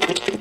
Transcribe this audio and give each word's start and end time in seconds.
food. 0.00 0.35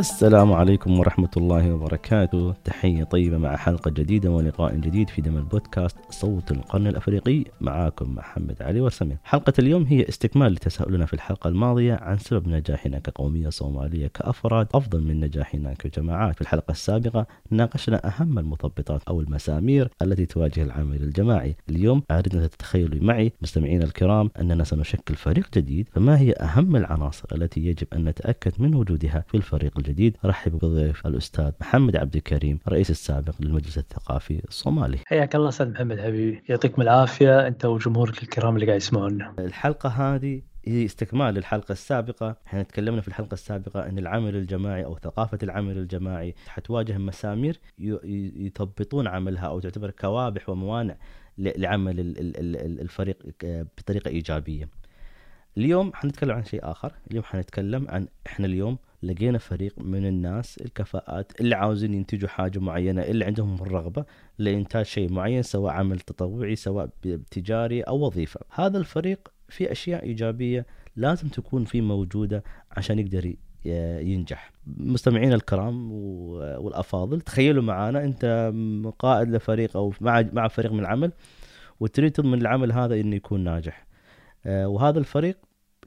السلام 0.00 0.52
عليكم 0.52 0.98
ورحمة 0.98 1.30
الله 1.36 1.74
وبركاته. 1.74 2.52
تحية 2.64 3.04
طيبة 3.04 3.38
مع 3.38 3.56
حلقة 3.56 3.90
جديدة 3.90 4.30
ولقاء 4.30 4.76
جديد 4.76 5.10
في 5.10 5.22
دم 5.22 5.36
البودكاست 5.36 5.96
صوت 6.10 6.52
القرن 6.52 6.86
الأفريقي. 6.86 7.44
معاكم 7.60 8.14
محمد 8.14 8.62
علي 8.62 8.80
وسمي 8.80 9.16
حلقة 9.24 9.52
اليوم 9.58 9.84
هي 9.84 10.08
استكمال 10.08 10.52
لتساؤلنا 10.52 11.06
في 11.06 11.12
الحلقة 11.14 11.48
الماضية 11.48 11.94
عن 11.94 12.18
سبب 12.18 12.48
نجاحنا 12.48 12.98
كقومية 12.98 13.48
صومالية 13.48 14.06
كأفراد 14.06 14.66
أفضل 14.74 15.02
من 15.02 15.20
نجاحنا 15.20 15.74
كجماعات. 15.74 16.34
في 16.34 16.40
الحلقة 16.40 16.72
السابقة 16.72 17.26
ناقشنا 17.50 18.06
أهم 18.06 18.38
المثبطات 18.38 19.02
أو 19.08 19.20
المسامير 19.20 19.90
التي 20.02 20.26
تواجه 20.26 20.62
العمل 20.62 21.02
الجماعي. 21.02 21.56
اليوم 21.70 22.02
أردنا 22.10 22.46
تتخيلوا 22.46 23.04
معي 23.04 23.32
مستمعينا 23.42 23.84
الكرام 23.84 24.30
أننا 24.40 24.64
سنشكل 24.64 25.14
فريق 25.14 25.48
جديد. 25.54 25.88
فما 25.92 26.18
هي 26.18 26.32
أهم 26.32 26.76
العناصر 26.76 27.28
التي 27.32 27.66
يجب 27.66 27.86
أن 27.92 28.04
نتأكد 28.04 28.52
من 28.58 28.74
وجودها 28.74 29.24
في 29.28 29.36
الفريق 29.36 29.72
الجديد؟ 29.78 29.89
الجديد 29.90 30.16
رحب 30.24 30.52
بضيف 30.52 31.06
الأستاذ 31.06 31.52
محمد 31.60 31.96
عبد 31.96 32.16
الكريم 32.16 32.58
الرئيس 32.66 32.90
السابق 32.90 33.34
للمجلس 33.40 33.78
الثقافي 33.78 34.42
الصومالي. 34.48 34.98
حياك 35.06 35.36
الله 35.36 35.48
أستاذ 35.48 35.70
محمد 35.70 36.00
حبيبي 36.00 36.42
يعطيكم 36.48 36.82
العافية 36.82 37.46
أنت 37.46 37.64
وجمهورك 37.64 38.22
الكرام 38.22 38.54
اللي 38.54 38.66
قاعد 38.66 38.76
يسمعونا. 38.76 39.34
الحلقة 39.38 39.88
هذه 39.88 40.42
هي 40.64 40.84
استكمال 40.84 41.34
للحلقة 41.34 41.72
السابقة، 41.72 42.36
إحنا 42.46 42.62
تكلمنا 42.62 43.00
في 43.00 43.08
الحلقة 43.08 43.34
السابقة 43.34 43.88
ان 43.88 43.98
العمل 43.98 44.36
الجماعي 44.36 44.84
أو 44.84 44.98
ثقافة 44.98 45.38
العمل 45.42 45.78
الجماعي 45.78 46.34
حتواجه 46.46 46.98
مسامير 46.98 47.60
يثبطون 47.78 49.06
عملها 49.06 49.46
أو 49.46 49.60
تعتبر 49.60 49.90
كوابح 49.90 50.48
وموانع 50.48 50.96
لعمل 51.38 51.94
الفريق 52.80 53.16
بطريقة 53.78 54.08
إيجابية. 54.08 54.68
اليوم 55.56 55.92
حنتكلم 55.94 56.30
عن 56.30 56.44
شيء 56.44 56.70
آخر، 56.70 56.92
اليوم 57.10 57.24
حنتكلم 57.24 57.86
عن 57.88 58.08
إحنا 58.26 58.46
اليوم 58.46 58.78
لقينا 59.02 59.38
فريق 59.38 59.74
من 59.78 60.06
الناس 60.06 60.58
الكفاءات 60.58 61.40
اللي 61.40 61.54
عاوزين 61.54 61.94
ينتجوا 61.94 62.28
حاجة 62.28 62.58
معينة 62.58 63.02
اللي 63.02 63.24
عندهم 63.24 63.54
الرغبة 63.54 64.04
لإنتاج 64.38 64.84
شيء 64.84 65.12
معين 65.12 65.42
سواء 65.42 65.72
عمل 65.72 66.00
تطوعي 66.00 66.56
سواء 66.56 66.88
تجاري 67.30 67.82
أو 67.82 68.06
وظيفة. 68.06 68.40
هذا 68.50 68.78
الفريق 68.78 69.32
في 69.48 69.72
أشياء 69.72 70.02
إيجابية 70.02 70.66
لازم 70.96 71.28
تكون 71.28 71.64
فيه 71.64 71.80
موجودة 71.80 72.44
عشان 72.70 72.98
يقدر 72.98 73.34
ينجح. 73.64 74.52
مستمعينا 74.66 75.34
الكرام 75.34 75.92
والأفاضل 75.92 77.20
تخيلوا 77.20 77.62
معانا 77.62 78.04
أنت 78.04 78.52
قائد 78.98 79.30
لفريق 79.30 79.76
أو 79.76 79.92
مع 80.00 80.48
فريق 80.48 80.72
من 80.72 80.80
العمل 80.80 81.12
وتريد 81.80 82.12
تضمن 82.12 82.40
العمل 82.40 82.72
هذا 82.72 83.00
إنه 83.00 83.16
يكون 83.16 83.44
ناجح. 83.44 83.86
آه، 84.46 84.68
وهذا 84.68 84.98
الفريق 84.98 85.38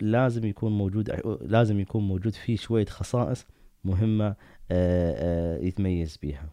لازم 0.01 0.45
يكون 0.45 0.77
موجود 0.77 1.09
لازم 1.41 1.79
يكون 1.79 2.07
موجود 2.07 2.33
فيه 2.33 2.55
شوية 2.55 2.85
خصائص 2.85 3.45
مهمة 3.83 4.27
آه، 4.27 4.35
آه، 4.71 5.57
يتميز 5.57 6.19
بها 6.23 6.49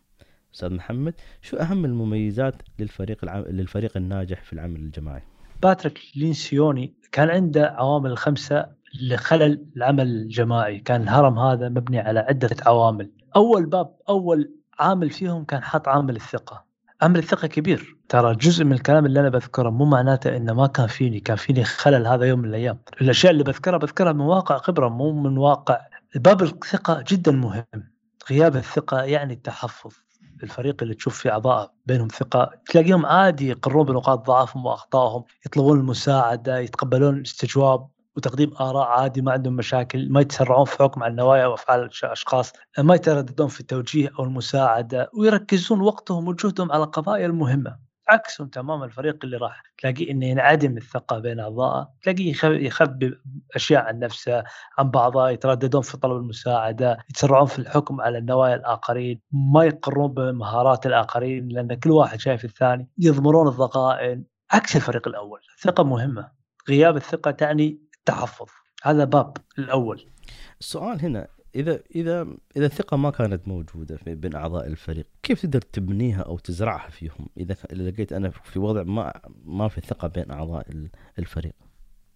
أستاذ 0.54 0.74
محمد 0.74 1.14
شو 1.42 1.56
أهم 1.56 1.84
المميزات 1.84 2.54
للفريق 2.78 3.18
العم... 3.22 3.42
للفريق 3.42 3.96
الناجح 3.96 4.42
في 4.42 4.52
العمل 4.52 4.80
الجماعي؟ 4.80 5.22
باتريك 5.62 5.98
لينسيوني 6.16 6.94
كان 7.12 7.30
عنده 7.30 7.66
عوامل 7.66 8.18
خمسة 8.18 8.66
لخلل 9.02 9.66
العمل 9.76 10.06
الجماعي. 10.06 10.78
كان 10.78 11.02
الهرم 11.02 11.38
هذا 11.38 11.68
مبني 11.68 11.98
على 11.98 12.20
عدة 12.20 12.56
عوامل. 12.66 13.10
أول 13.36 13.66
باب 13.66 13.96
أول 14.08 14.54
عامل 14.78 15.10
فيهم 15.10 15.44
كان 15.44 15.62
حط 15.62 15.88
عامل 15.88 16.16
الثقة. 16.16 16.69
عامل 17.02 17.18
الثقة 17.18 17.48
كبير. 17.48 17.96
ترى 18.08 18.34
جزء 18.34 18.64
من 18.64 18.72
الكلام 18.72 19.06
اللي 19.06 19.20
أنا 19.20 19.28
بذكره 19.28 19.70
مو 19.70 19.84
معناته 19.84 20.36
إنه 20.36 20.52
ما 20.52 20.66
كان 20.66 20.86
فيني 20.86 21.20
كان 21.20 21.36
فيني 21.36 21.64
خلل 21.64 22.06
هذا 22.06 22.24
يوم 22.24 22.38
من 22.38 22.48
الأيام. 22.48 22.78
الأشياء 23.00 23.32
اللي 23.32 23.44
بذكرها 23.44 23.78
بذكرها 23.78 24.12
من 24.12 24.20
واقع 24.20 24.58
خبرة 24.58 24.88
مو 24.88 25.12
من 25.12 25.38
واقع. 25.38 25.80
باب 26.14 26.42
الثقة 26.42 27.04
جدا 27.08 27.32
مهم. 27.32 27.64
غياب 28.30 28.56
الثقة 28.56 29.02
يعني 29.02 29.34
التحفظ. 29.34 29.92
الفريق 30.42 30.82
اللي 30.82 30.94
تشوف 30.94 31.18
فيه 31.18 31.30
أعضاء 31.30 31.72
بينهم 31.86 32.08
ثقة. 32.08 32.50
تلاقيهم 32.66 33.06
عادي 33.06 33.48
يقرون 33.48 33.86
بنقاط 33.86 34.26
ضعفهم 34.26 34.66
وأخطائهم 34.66 35.24
يطلبون 35.46 35.78
المساعدة 35.80 36.58
يتقبلون 36.58 37.20
استجواب. 37.20 37.86
وتقديم 38.16 38.54
آراء 38.60 38.86
عادي 38.86 39.22
ما 39.22 39.32
عندهم 39.32 39.56
مشاكل 39.56 40.12
ما 40.12 40.20
يتسرعون 40.20 40.64
في 40.64 40.76
حكم 40.78 41.02
على 41.02 41.10
النوايا 41.10 41.46
وافعال 41.46 41.90
الأشخاص 42.04 42.52
ما 42.78 42.94
يترددون 42.94 43.48
في 43.48 43.60
التوجيه 43.60 44.10
أو 44.18 44.24
المساعدة 44.24 45.10
ويركزون 45.18 45.80
وقتهم 45.80 46.28
وجهدهم 46.28 46.72
على 46.72 46.84
القضايا 46.84 47.26
المهمة. 47.26 47.90
عكسهم 48.08 48.48
تماما 48.48 48.84
الفريق 48.84 49.18
اللي 49.24 49.36
راح 49.36 49.62
تلاقيه 49.78 50.10
إنه 50.10 50.26
ينعدم 50.26 50.76
الثقة 50.76 51.18
بين 51.18 51.40
اعضائه 51.40 51.88
تلاقيه 52.02 52.34
يخبي 52.44 53.14
أشياء 53.54 53.82
عن 53.82 53.98
نفسه 53.98 54.44
عن 54.78 54.90
بعضه 54.90 55.30
يترددون 55.30 55.82
في 55.82 55.96
طلب 55.96 56.16
المساعدة 56.16 56.98
يتسرعون 57.10 57.46
في 57.46 57.58
الحكم 57.58 58.00
على 58.00 58.18
النوايا 58.18 58.54
الآخرين 58.54 59.20
ما 59.32 59.64
يقرون 59.64 60.12
بمهارات 60.12 60.86
الآخرين 60.86 61.48
لأن 61.48 61.74
كل 61.74 61.90
واحد 61.90 62.20
شايف 62.20 62.44
الثاني 62.44 62.88
يضمرون 62.98 63.48
الضغائن. 63.48 64.24
عكس 64.52 64.76
الفريق 64.76 65.08
الأول 65.08 65.40
الثقة 65.56 65.84
مهمة. 65.84 66.30
غياب 66.68 66.96
الثقة 66.96 67.30
تعني 67.30 67.89
التحفظ. 68.00 68.46
هذا 68.82 69.04
باب 69.04 69.36
الأول. 69.58 70.06
السؤال 70.60 71.02
هنا 71.02 71.28
إذا 71.54 71.80
إذا 71.94 72.26
إذا 72.56 72.66
الثقة 72.66 72.96
ما 72.96 73.10
كانت 73.10 73.48
موجودة 73.48 73.96
في 73.96 74.14
بين 74.14 74.34
أعضاء 74.34 74.66
الفريق 74.66 75.06
كيف 75.22 75.42
تقدر 75.42 75.60
تبنيها 75.60 76.22
أو 76.22 76.38
تزرعها 76.38 76.90
فيهم؟ 76.90 77.28
إذا 77.36 77.56
لقيت 77.72 78.12
أنا 78.12 78.30
في 78.30 78.58
وضع 78.58 78.82
ما 78.82 79.20
ما 79.44 79.68
في 79.68 79.80
ثقة 79.80 80.08
بين 80.08 80.30
أعضاء 80.30 80.66
الفريق. 81.18 81.54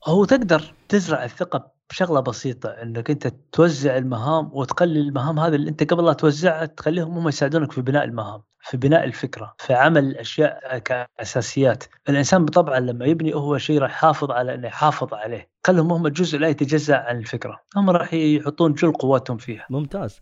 هو 0.06 0.25
تقدر 0.25 0.75
تزرع 0.89 1.25
الثقة 1.25 1.73
بشغلة 1.91 2.21
بسيطة 2.21 2.69
إنك 2.69 3.11
أنت 3.11 3.34
توزع 3.53 3.97
المهام 3.97 4.50
وتقلل 4.53 4.99
المهام 4.99 5.39
هذه 5.39 5.55
اللي 5.55 5.71
أنت 5.71 5.93
قبل 5.93 6.05
لا 6.05 6.12
توزعها 6.12 6.67
تخليهم 6.67 7.19
هم 7.19 7.28
يساعدونك 7.28 7.73
في 7.73 7.83
بناء 7.83 8.05
المهام. 8.05 8.43
في 8.64 8.76
بناء 8.76 9.04
الفكرة 9.04 9.54
في 9.58 9.75
عمل 9.75 10.04
الأشياء 10.04 10.78
كأساسيات. 10.78 11.84
الإنسان 12.08 12.44
بطبعه 12.44 12.78
لما 12.78 13.06
يبني 13.06 13.34
هو 13.34 13.58
شيء 13.58 13.78
راح 13.78 13.91
يحافظ 13.91 14.30
على 14.30 14.54
إنه 14.54 14.66
يحافظ 14.66 15.14
عليه. 15.14 15.48
خلهم 15.66 15.92
هم 15.92 16.06
الجزء 16.06 16.38
لا 16.38 16.48
يتجزأ 16.48 16.97
عن 16.97 17.19
الفكرة. 17.19 17.60
هم 17.76 17.91
راح 17.91 18.14
يحطون 18.14 18.75
جل 18.75 18.92
قوتهم 18.92 19.36
فيها. 19.36 19.66
ممتاز. 19.70 20.20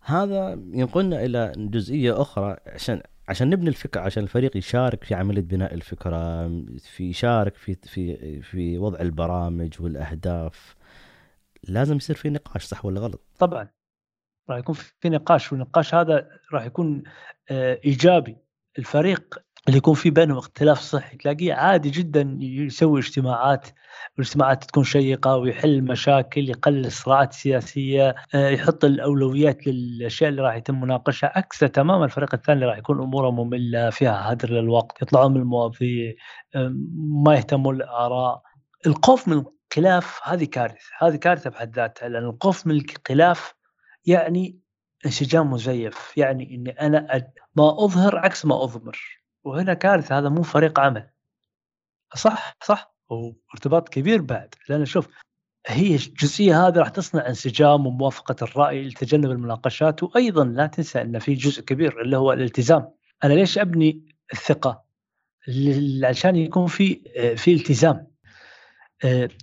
هذا 0.00 0.50
ينقلنا 0.72 1.24
إلى 1.24 1.52
جزئية 1.56 2.22
أخرى 2.22 2.56
عشان 2.66 3.02
عشان 3.28 3.50
نبني 3.50 3.68
الفكرة 3.68 4.00
عشان 4.00 4.22
الفريق 4.22 4.56
يشارك 4.56 5.04
في 5.04 5.14
عملية 5.14 5.42
بناء 5.42 5.74
الفكرة 5.74 6.48
في 6.78 7.10
يشارك 7.10 7.56
في 7.56 7.74
في 7.74 8.40
في 8.42 8.78
وضع 8.78 9.00
البرامج 9.00 9.72
والأهداف. 9.80 10.76
لازم 11.68 11.96
يصير 11.96 12.16
في 12.16 12.30
نقاش 12.30 12.64
صح 12.64 12.84
ولا 12.84 13.00
غلط؟ 13.00 13.20
طبعا. 13.38 13.79
راح 14.50 14.58
يكون 14.58 14.74
في 14.74 15.08
نقاش 15.08 15.52
والنقاش 15.52 15.94
هذا 15.94 16.28
راح 16.52 16.64
يكون 16.64 17.02
آه، 17.50 17.80
إيجابي. 17.84 18.36
الفريق 18.78 19.38
اللي 19.68 19.78
يكون 19.78 19.94
في 19.94 20.10
بينهم 20.10 20.38
اختلاف 20.38 20.80
صحي 20.80 21.16
تلاقيه 21.16 21.54
عادي 21.54 21.90
جدا 21.90 22.38
يسوي 22.40 23.00
اجتماعات 23.00 23.68
والاجتماعات 24.18 24.64
تكون 24.64 24.84
شيقة 24.84 25.36
ويحل 25.36 25.82
مشاكل 25.82 26.48
يقلل 26.48 26.86
الصراعات 26.86 27.30
السياسية 27.30 28.14
آه، 28.34 28.48
يحط 28.48 28.84
الأولويات 28.84 29.66
للأشياء 29.66 30.30
اللي 30.30 30.42
راح 30.42 30.54
يتم 30.54 30.80
مناقشها. 30.80 31.32
عكسه 31.36 31.66
تماما 31.66 32.04
الفريق 32.04 32.34
الثاني 32.34 32.54
اللي 32.56 32.66
راح 32.70 32.78
يكون 32.78 33.02
أموره 33.02 33.30
مملة 33.30 33.90
فيها 33.90 34.32
هدر 34.32 34.50
للوقت 34.50 35.02
يطلعون 35.02 35.34
من 35.34 35.40
المواضيع 35.40 36.12
ما 37.24 37.34
يهتمون 37.34 37.76
الاراء 37.76 38.42
الخوف 38.86 39.28
من 39.28 39.44
الخلاف 39.72 40.20
هذه 40.24 40.44
كارثة 40.44 40.78
هذه 40.98 41.16
كارثة 41.16 41.50
بحد 41.50 41.76
ذاتها 41.76 42.08
لأن 42.08 42.24
الخوف 42.24 42.66
من 42.66 42.76
الخلاف 42.76 43.54
يعني 44.06 44.58
انسجام 45.06 45.50
مزيف 45.50 46.18
يعني 46.18 46.54
إني 46.54 46.70
أنا 46.70 47.30
ما 47.56 47.84
أظهر 47.84 48.18
عكس 48.18 48.46
ما 48.46 48.62
أضمر. 48.64 48.98
وهنا 49.44 49.74
كارثة 49.74 50.18
هذا 50.18 50.28
مو 50.28 50.42
فريق 50.42 50.80
عمل. 50.80 51.10
صح 52.14 52.56
صح. 52.64 52.94
وارتباط 53.08 53.88
كبير 53.88 54.22
بعد. 54.22 54.54
لأن 54.68 54.84
شوف 54.84 55.08
هي 55.66 55.94
الجزئية 55.94 56.66
هذه 56.66 56.78
راح 56.78 56.88
تصنع 56.88 57.26
انسجام 57.26 57.86
وموافقة 57.86 58.36
الرأي 58.42 58.88
لتجنب 58.88 59.30
المناقشات. 59.30 60.02
وأيضا 60.02 60.44
لا 60.44 60.66
تنسى 60.66 61.02
إن 61.02 61.18
في 61.18 61.34
جزء 61.34 61.62
كبير 61.62 62.00
اللي 62.00 62.16
هو 62.16 62.32
الالتزام. 62.32 62.92
أنا 63.24 63.34
ليش 63.34 63.58
أبني 63.58 64.16
الثقة؟ 64.32 64.84
عشان 66.04 66.36
يكون 66.36 66.66
في 66.66 67.02
في 67.36 67.54
التزام. 67.54 68.09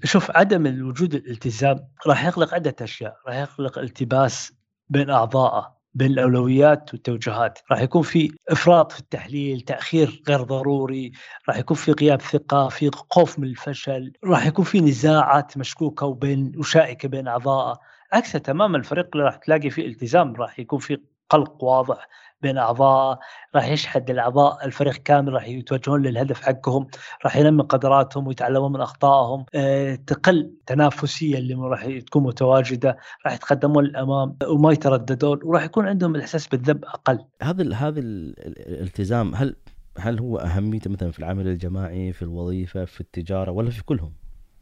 شوف 0.03 0.31
عدم 0.31 0.67
الوجود 0.67 1.13
الالتزام 1.15 1.87
راح 2.07 2.25
يخلق 2.25 2.53
عدة 2.53 2.75
أشياء. 2.81 3.17
راح 3.27 3.35
يخلق 3.35 3.79
التباس 3.79 4.51
بين 4.89 5.09
اعضائه 5.09 5.77
بين 5.93 6.11
الأولويات 6.11 6.93
والتوجهات. 6.93 7.59
راح 7.71 7.81
يكون 7.81 8.01
في 8.01 8.31
إفراط 8.49 8.91
في 8.91 8.99
التحليل 8.99 9.61
تأخير 9.61 10.21
غير 10.29 10.41
ضروري. 10.41 11.11
راح 11.49 11.57
يكون 11.57 11.77
في 11.77 11.91
غياب 11.91 12.21
ثقة 12.21 12.69
في 12.69 12.91
خوف 13.09 13.39
من 13.39 13.47
الفشل. 13.47 14.13
راح 14.23 14.45
يكون 14.45 14.65
في 14.65 14.81
نزاعات 14.81 15.57
مشكوكة 15.57 16.05
وبين 16.05 16.51
وشائكة 16.57 17.09
بين 17.09 17.27
اعضائه 17.27 17.79
عكسه 18.13 18.39
تماما 18.39 18.77
الفريق 18.77 19.07
اللي 19.13 19.25
راح 19.25 19.35
تلاقي 19.35 19.69
فيه 19.69 19.87
التزام 19.87 20.35
راح 20.35 20.59
يكون 20.59 20.79
في 20.79 20.97
قلق 21.29 21.63
واضح 21.63 22.07
بين 22.41 22.57
أعضاء 22.57 23.19
راح 23.55 23.67
يشحذ 23.67 24.11
الاعضاء 24.11 24.65
الفريق 24.65 24.93
كامل 24.93 25.33
راح 25.33 25.47
يتوجهون 25.47 26.01
للهدف 26.01 26.41
حقهم 26.41 26.87
راح 27.25 27.37
ينمي 27.37 27.63
قدراتهم 27.63 28.27
ويتعلمون 28.27 28.71
من 28.71 28.81
أخطائهم. 28.81 29.45
أه 29.55 29.95
تقل 29.95 30.39
التنافسيه 30.39 31.37
اللي 31.37 31.55
راح 31.55 31.85
تكون 31.85 32.23
متواجدة 32.23 32.97
راح 33.25 33.33
يتقدمون 33.33 33.83
للأمام 33.83 34.37
وما 34.47 34.71
يترددون 34.71 35.39
وراح 35.43 35.63
يكون 35.63 35.87
عندهم 35.87 36.15
الإحساس 36.15 36.47
بالذنب 36.47 36.85
أقل. 36.85 37.25
هذا 37.41 37.73
هذا 37.75 37.99
الالتزام 37.99 39.35
هل 39.35 39.55
هل 39.99 40.19
هو 40.19 40.37
أهميته 40.37 40.89
مثلا 40.89 41.11
في 41.11 41.19
العمل 41.19 41.47
الجماعي 41.47 42.13
في 42.13 42.21
الوظيفة 42.21 42.85
في 42.85 43.01
التجارة 43.01 43.51
ولا 43.51 43.69
في 43.69 43.83
كلهم؟ 43.83 44.13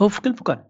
هو 0.01 0.09
في 0.09 0.21
كل 0.21 0.31
مكان. 0.31 0.63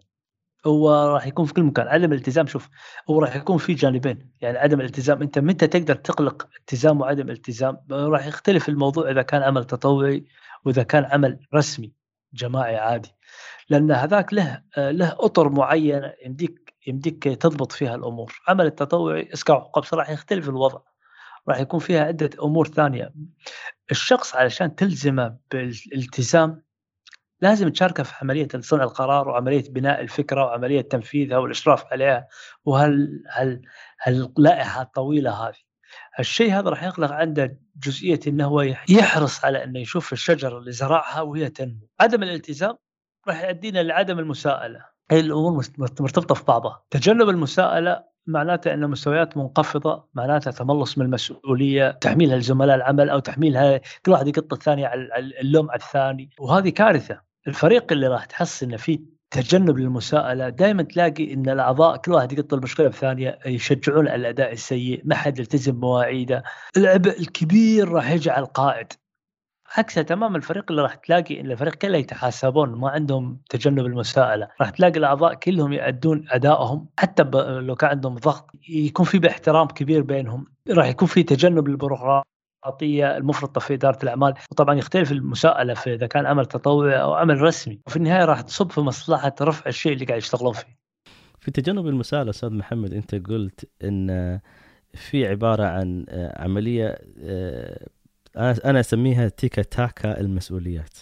هو 0.66 1.14
راح 1.14 1.26
يكون 1.26 1.46
في 1.46 1.54
كل 1.54 1.62
مكان. 1.62 1.88
عدم 1.88 2.12
الالتزام 2.12 2.46
شوف 2.46 2.68
هو 3.10 3.20
راح 3.20 3.36
يكون 3.36 3.58
في 3.58 3.74
جانبين. 3.74 4.30
يعني 4.40 4.58
عدم 4.58 4.80
الالتزام 4.80 5.22
أنت 5.22 5.38
متى 5.38 5.66
تقدر 5.66 5.94
تقلق 5.94 6.48
التزام 6.60 7.00
وعدم 7.00 7.30
التزام؟ 7.30 7.78
راح 7.90 8.26
يختلف 8.26 8.68
الموضوع 8.68 9.10
إذا 9.10 9.22
كان 9.22 9.42
عمل 9.42 9.64
تطوعي 9.64 10.26
وإذا 10.64 10.82
كان 10.82 11.04
عمل 11.04 11.38
رسمي 11.54 11.92
جماعي 12.34 12.76
عادي. 12.76 13.12
لأن 13.68 13.92
هذاك 13.92 14.34
له 14.34 14.62
له 14.76 15.16
أطر 15.18 15.48
معينه 15.48 16.12
يمديك 16.26 16.74
يمديك 16.86 17.24
تضبط 17.24 17.72
فيها 17.72 17.94
الأمور. 17.94 18.40
عمل 18.48 18.66
التطوعي 18.66 19.28
اسكاو 19.32 19.58
قبس 19.58 19.94
راح 19.94 20.10
يختلف 20.10 20.48
الوضع. 20.48 20.80
راح 21.48 21.60
يكون 21.60 21.80
فيها 21.80 22.04
عدة 22.04 22.30
أمور 22.42 22.68
ثانية. 22.68 23.12
الشخص 23.90 24.36
علشان 24.36 24.74
تلزمه 24.74 25.36
بالالتزام 25.50 26.65
لازم 27.40 27.68
تشاركه 27.68 28.02
في 28.02 28.14
عملية 28.22 28.48
صنع 28.60 28.84
القرار 28.84 29.28
وعملية 29.28 29.64
بناء 29.70 30.00
الفكرة 30.00 30.44
وعملية 30.44 30.80
تنفيذها 30.80 31.38
والإشراف 31.38 31.84
عليها. 31.92 32.28
وهل 32.64 33.22
هل 33.30 33.62
هاللائحه 34.02 34.82
الطويلة 34.82 35.30
هذه؟ 35.30 35.66
الشيء 36.18 36.52
هذا 36.52 36.70
راح 36.70 36.82
يخلق 36.84 37.12
عنده 37.12 37.60
جزئية 37.84 38.20
انه 38.26 38.46
هو 38.46 38.60
يحرص 38.88 39.44
على 39.44 39.64
إنه 39.64 39.80
يشوف 39.80 40.12
الشجرة 40.12 40.58
اللي 40.58 40.72
زرعها 40.72 41.20
وهي 41.20 41.48
تنمو. 41.48 41.88
عدم 42.00 42.22
الالتزام 42.22 42.76
راح 43.28 43.44
يؤدينا 43.44 43.82
لعدم 43.82 44.18
المساءلة. 44.18 44.84
هي 45.10 45.20
الأمور 45.20 45.64
مرتبطة 45.78 46.34
في 46.34 46.44
بعضها. 46.44 46.84
تجنب 46.90 47.28
المساءلة 47.28 48.04
معناته 48.26 48.74
إن 48.74 48.90
مستويات 48.90 49.36
منخفضة 49.36 50.08
معناتها 50.14 50.50
تملص 50.50 50.98
من 50.98 51.06
المسؤولية 51.06 51.90
تحميلها 51.90 52.36
لزملاء 52.36 52.76
العمل 52.76 53.10
أو 53.10 53.18
تحميلها 53.18 53.80
كل 54.06 54.12
واحد 54.12 54.28
يقط 54.28 54.52
الثاني 54.52 54.86
على 54.86 55.18
اللوم 55.40 55.70
على 55.70 55.80
الثاني. 55.80 56.30
وهذه 56.40 56.68
كارثة. 56.68 57.25
الفريق 57.46 57.92
اللي 57.92 58.06
راح 58.08 58.24
تحس 58.24 58.62
انه 58.62 58.76
في 58.76 59.00
تجنب 59.30 59.78
للمساءله 59.78 60.48
دائما 60.48 60.82
تلاقي 60.82 61.34
إن 61.34 61.48
الأعضاء 61.48 61.96
كل 61.96 62.12
واحد 62.12 62.32
يقط 62.32 62.54
المشكلة 62.54 62.86
الثانية 62.86 63.38
يشجعون 63.46 64.08
على 64.08 64.20
الأداء 64.20 64.52
السيء 64.52 65.02
ما 65.04 65.14
حد 65.14 65.38
يلتزم 65.38 65.72
بمواعيده. 65.72 66.42
العبء 66.76 67.20
الكبير 67.20 67.88
راح 67.88 68.10
يجي 68.10 68.30
على 68.30 68.44
القائد. 68.44 68.92
عكسها 69.76 70.02
تماما 70.02 70.36
الفريق 70.36 70.64
اللي 70.70 70.82
راح 70.82 70.94
تلاقي 70.94 71.40
إن 71.40 71.50
الفريق 71.50 71.74
كله 71.74 71.98
يتحاسبون 71.98 72.68
ما 72.68 72.90
عندهم 72.90 73.40
تجنب 73.50 73.86
المساءلة. 73.86 74.48
راح 74.60 74.70
تلاقي 74.70 74.98
الأعضاء 74.98 75.34
كلهم 75.34 75.72
يؤدون 75.72 76.24
أدائهم 76.30 76.88
حتى 76.98 77.22
لو 77.60 77.74
كان 77.74 77.90
عندهم 77.90 78.14
ضغط 78.14 78.50
يكون 78.68 79.06
في 79.06 79.18
باحترام 79.18 79.66
كبير 79.66 80.02
بينهم. 80.02 80.46
راح 80.70 80.86
يكون 80.86 81.08
في 81.08 81.22
تجنب 81.22 81.68
للبيروقراطيه 82.66 83.16
المفرطه 83.16 83.60
في 83.60 83.74
إدارة 83.74 83.98
الأعمال. 84.02 84.34
وطبعا 84.50 84.74
يختلف 84.74 85.12
المساءلة 85.12 85.74
في 85.74 85.94
إذا 85.94 86.06
كان 86.06 86.26
عمل 86.26 86.46
تطوعي 86.46 87.00
أو 87.00 87.14
عمل 87.14 87.40
رسمي. 87.40 87.80
وفي 87.86 87.96
النهاية 87.96 88.24
راح 88.24 88.40
تصب 88.40 88.70
في 88.70 88.80
مصلحة 88.80 89.34
رفع 89.40 89.68
الشيء 89.68 89.92
اللي 89.92 90.04
قاعد 90.04 90.18
يشتغلون 90.18 90.52
فيه. 90.52 90.76
في 91.40 91.50
تجنب 91.50 91.86
المساءلة 91.86 92.30
أستاذ 92.30 92.50
محمد 92.50 92.94
أنت 92.94 93.14
قلت 93.14 93.68
إن 93.84 94.40
في 94.94 95.26
عبارة 95.26 95.64
عن 95.64 96.06
عملية 96.36 96.98
أنا 98.36 98.54
أنا 98.64 98.80
أسميها 98.80 99.28
تيكا 99.28 99.62
تاكا 99.62 100.20
المسؤوليات. 100.20 100.94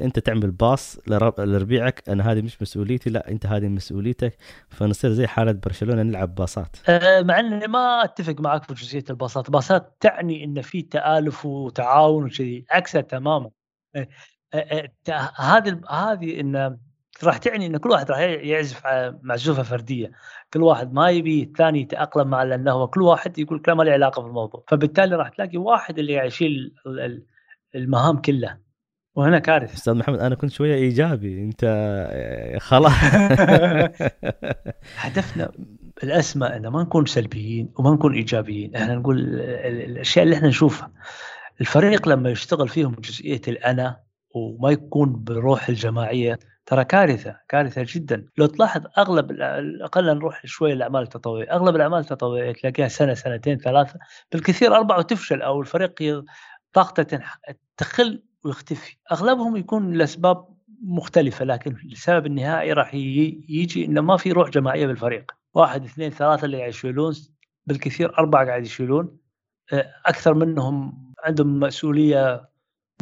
انت 0.00 0.18
تعمل 0.18 0.50
باص 0.50 0.98
لربيعك 1.38 2.08
أنا 2.08 2.32
هذه 2.32 2.42
مش 2.42 2.62
مسؤوليتي 2.62 3.10
لا 3.10 3.30
انت 3.30 3.46
هذه 3.46 3.68
مسؤوليتك. 3.68 4.36
فنصير 4.68 5.10
زي 5.12 5.26
حالة 5.26 5.52
برشلونة 5.52 6.02
نلعب 6.02 6.34
باصات. 6.34 6.76
أه 6.88 7.22
مع 7.22 7.40
اني 7.40 7.66
ما 7.66 8.04
اتفق 8.04 8.40
معك 8.40 8.64
في 8.64 8.74
جزئية 8.74 9.04
الباصات. 9.10 9.46
الباصات 9.46 9.96
تعني 10.00 10.44
ان 10.44 10.62
في 10.62 10.82
تآلف 10.82 11.46
وتعاون 11.46 12.24
وشيء 12.24 12.64
عكسها 12.70 13.00
تماما. 13.00 13.50
أه 13.96 14.08
هذه 15.36 15.80
هذه 15.90 16.40
إن 16.40 16.78
راح 17.24 17.36
تعني 17.36 17.66
إن 17.66 17.76
كل 17.76 17.90
واحد 17.90 18.10
راح 18.10 18.20
يعزف 18.20 18.82
معزوفه 19.22 19.62
فردية. 19.62 20.10
كل 20.52 20.62
واحد 20.62 20.92
ما 20.92 21.10
يبي 21.10 21.42
الثاني 21.42 21.80
يتأقلم 21.80 22.28
مع 22.28 22.42
لأنه 22.42 22.72
هو 22.72 22.88
كل 22.88 23.02
واحد 23.02 23.38
يقول 23.38 23.60
كلام 23.60 23.76
ما 23.76 23.82
له 23.82 23.92
علاقة 23.92 24.22
بالموضوع. 24.22 24.64
فبالتالي 24.68 25.16
راح 25.16 25.28
تلاقي 25.28 25.58
واحد 25.58 25.98
اللي 25.98 26.14
يشيل 26.14 26.74
المهام 27.74 28.16
كلها. 28.16 28.67
وهنا 29.18 29.38
كارثه 29.38 29.74
أستاذ 29.74 29.94
محمد 29.94 30.18
أنا 30.18 30.34
كنت 30.34 30.50
شوية 30.52 30.74
إيجابي. 30.74 31.42
أنت 31.42 31.64
خلاص. 32.60 32.92
هدفنا 35.04 35.52
الاسمى 36.02 36.46
ان 36.46 36.68
ما 36.68 36.82
نكون 36.82 37.06
سلبيين 37.06 37.72
وما 37.78 37.90
نكون 37.90 38.14
إيجابيين. 38.14 38.76
إحنا 38.76 38.94
نقول 38.94 39.18
الأشياء 39.64 40.24
اللي 40.24 40.36
إحنا 40.36 40.48
نشوفها. 40.48 40.92
الفريق 41.60 42.08
لما 42.08 42.30
يشتغل 42.30 42.68
فيهم 42.68 42.94
جزئية 42.94 43.40
الأنا 43.48 44.00
وما 44.34 44.70
يكون 44.70 45.12
بالروح 45.12 45.68
الجماعية 45.68 46.38
ترى 46.66 46.84
كارثة 46.84 47.36
كارثة 47.48 47.86
جدا. 47.88 48.26
لو 48.36 48.46
تلاحظ 48.46 48.82
أغلب 48.98 49.36
أقل 49.82 50.04
نروح 50.04 50.46
شوي 50.46 50.72
الأعمال 50.72 51.02
التطوعية. 51.02 51.52
أغلب 51.52 51.76
الأعمال 51.76 51.98
التطوعية 51.98 52.52
تلاقيها 52.52 52.88
سنة 52.88 53.14
سنتين 53.14 53.58
ثلاثة. 53.58 53.98
بالكثير 54.32 54.76
أربعة 54.76 54.98
وتفشل 54.98 55.42
أو 55.42 55.60
الفريق 55.60 56.24
طاقته 56.72 57.20
تخل 57.76 58.22
ويختفي. 58.44 58.96
أغلبهم 59.12 59.56
يكون 59.56 59.92
لأسباب 59.92 60.48
مختلفة 60.82 61.44
لكن 61.44 61.76
السبب 61.92 62.26
النهائي 62.26 62.72
راح 62.72 62.94
يجي 62.94 63.84
إنه 63.84 64.00
ما 64.00 64.16
في 64.16 64.32
روح 64.32 64.50
جماعية 64.50 64.86
بالفريق. 64.86 65.32
واحد 65.54 65.84
اثنين 65.84 66.10
ثلاثة 66.10 66.44
اللي 66.44 66.56
قاعد 66.56 66.68
يشيلون 66.68 67.14
بالكثير 67.66 68.18
أربعة 68.18 68.46
قاعد 68.46 68.62
يشيلون. 68.62 69.18
أكثر 70.06 70.34
منهم 70.34 71.04
عندهم 71.24 71.60
مسؤولية 71.60 72.48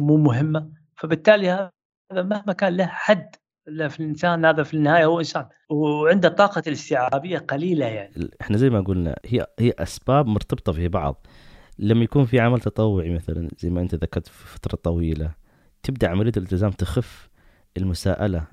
مو 0.01 0.17
مهمة. 0.17 0.71
فبالتالي 0.95 1.49
هذا 1.49 2.23
مهما 2.23 2.53
كان 2.53 2.77
له 2.77 2.85
حد 2.85 3.35
في 3.65 3.99
الإنسان 3.99 4.45
هذا 4.45 4.63
في 4.63 4.73
النهاية 4.73 5.05
هو 5.05 5.19
إنسان. 5.19 5.45
وعنده 5.69 6.29
طاقة 6.29 6.63
الاستيعابية 6.67 7.37
قليلة 7.37 7.85
يعني. 7.85 8.29
إحنا 8.41 8.57
زي 8.57 8.69
ما 8.69 8.81
قلنا 8.81 9.15
هي 9.25 9.47
هي 9.59 9.73
أسباب 9.79 10.27
مرتبطة 10.27 10.71
في 10.71 10.87
بعض. 10.87 11.27
لما 11.79 12.03
يكون 12.03 12.25
في 12.25 12.39
عمل 12.39 12.59
تطوعي 12.59 13.09
مثلا 13.09 13.49
زي 13.59 13.69
ما 13.69 13.81
أنت 13.81 13.95
ذكرت 13.95 14.27
في 14.27 14.47
فترة 14.47 14.75
طويلة 14.83 15.31
تبدأ 15.83 16.09
عملية 16.09 16.31
الالتزام 16.37 16.71
تخف 16.71 17.29
المساءلة 17.77 18.47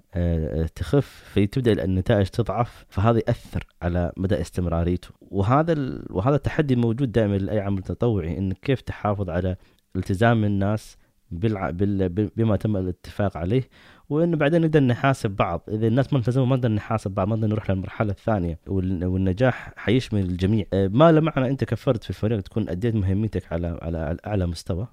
تخف 0.74 1.24
فتبدأ 1.34 1.84
النتائج 1.84 2.26
تضعف 2.26 2.84
فهذا 2.88 3.18
يأثر 3.18 3.66
على 3.82 4.12
مدى 4.16 4.40
استمراريته. 4.40 5.08
وهذا 5.20 5.72
ال... 5.72 6.06
وهذا 6.10 6.36
تحدي 6.36 6.76
موجود 6.76 7.12
دائما 7.12 7.36
لأي 7.36 7.60
عمل 7.60 7.82
تطوعي 7.82 8.38
إنك 8.38 8.58
كيف 8.62 8.80
تحافظ 8.80 9.30
على 9.30 9.56
التزام 9.96 10.44
الناس 10.44 10.96
بالع... 11.30 11.70
بال... 11.70 12.08
بما 12.08 12.56
تم 12.56 12.76
الاتفاق 12.76 13.36
عليه 13.36 13.62
وانه 14.08 14.36
بعدين 14.36 14.60
نقدر 14.60 14.80
نحاسب 14.80 15.30
بعض. 15.30 15.64
إذا 15.68 15.86
الناس 15.86 16.12
ما 16.12 16.18
التزموا 16.18 16.46
ما 16.46 16.56
نقدر 16.56 16.68
نحاسب 16.68 17.10
بعض 17.10 17.28
ما 17.28 17.36
نقدر 17.36 17.48
نروح 17.48 17.70
للمرحلة 17.70 18.10
الثانية. 18.10 18.58
والنجاح 18.66 19.72
حيشمل 19.76 20.20
الجميع. 20.20 20.66
ما 20.72 21.12
له 21.12 21.20
معنى 21.20 21.48
أنت 21.48 21.64
كفرد 21.64 22.02
في 22.02 22.10
الفريق 22.10 22.40
تكون 22.40 22.68
أديت 22.68 22.94
مهمتك 22.94 23.52
على 23.52 23.78
على 23.82 24.16
أعلى 24.26 24.46
مستوى. 24.46 24.88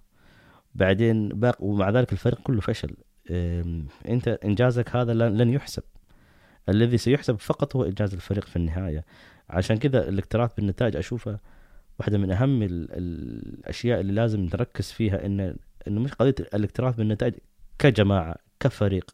بعدين 0.75 1.29
باق 1.29 1.63
ومع 1.63 1.89
ذلك 1.89 2.11
الفريق 2.11 2.39
كله 2.39 2.61
فشل. 2.61 2.95
أنت 4.09 4.27
إنجازك 4.27 4.95
هذا 4.95 5.13
لن 5.13 5.49
يحسب. 5.49 5.83
الذي 6.69 6.97
سيحسب 6.97 7.35
فقط 7.39 7.75
هو 7.75 7.83
إنجاز 7.83 8.13
الفريق 8.13 8.45
في 8.45 8.55
النهاية. 8.55 9.05
عشان 9.49 9.77
كذا 9.77 10.09
الاكتراث 10.09 10.53
بالنتائج 10.55 10.95
أشوفه 10.95 11.39
واحدة 11.99 12.17
من 12.17 12.31
أهم 12.31 12.59
الأشياء 12.63 13.99
اللي 13.99 14.13
لازم 14.13 14.39
نركز 14.41 14.91
فيها 14.91 15.25
إن 15.25 15.55
إنه 15.87 16.01
مش 16.01 16.13
قضية 16.13 16.35
الاكتراث 16.53 16.95
بالنتائج 16.95 17.33
كجماعة 17.79 18.35
كفريق 18.59 19.11